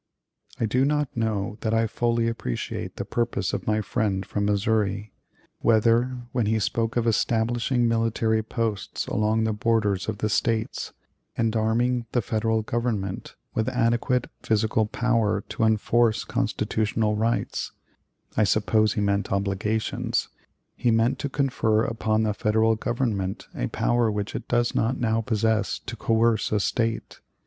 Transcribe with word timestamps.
"I 0.59 0.65
do 0.65 0.83
not 0.83 1.15
know 1.15 1.59
that 1.61 1.75
I 1.75 1.85
fully 1.85 2.27
appreciate 2.27 2.95
the 2.95 3.05
purpose 3.05 3.53
of 3.53 3.67
my 3.67 3.81
friend 3.81 4.25
from 4.25 4.45
Missouri; 4.45 5.13
whether, 5.59 6.23
when 6.31 6.47
he 6.47 6.57
spoke 6.57 6.97
of 6.97 7.05
establishing 7.05 7.87
military 7.87 8.41
posts 8.41 9.05
along 9.05 9.43
the 9.43 9.53
borders 9.53 10.09
of 10.09 10.17
the 10.17 10.27
States, 10.27 10.91
and 11.37 11.55
arming 11.55 12.07
the 12.13 12.21
Federal 12.23 12.63
Government 12.63 13.35
with 13.53 13.69
adequate 13.69 14.27
physical 14.41 14.87
power 14.87 15.41
to 15.49 15.61
enforce 15.61 16.23
constitutional 16.23 17.15
rights 17.15 17.71
(I 18.35 18.43
suppose 18.43 18.93
he 18.93 19.01
meant 19.01 19.31
obligations), 19.31 20.29
he 20.75 20.89
meant 20.89 21.19
to 21.19 21.29
confer 21.29 21.83
upon 21.83 22.23
this 22.23 22.37
Federal 22.37 22.73
Government 22.75 23.47
a 23.53 23.67
power 23.67 24.09
which 24.11 24.33
it 24.33 24.47
does 24.47 24.73
not 24.73 24.97
now 24.99 25.21
possess 25.21 25.77
to 25.77 25.95
coerce 25.95 26.51
a 26.51 26.59
State. 26.59 27.19